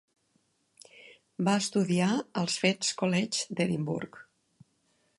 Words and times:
Va 1.49 1.53
estudiar 1.65 2.09
al 2.43 2.51
Fettes 2.57 2.93
College 3.05 3.55
d'Edimburg. 3.59 4.23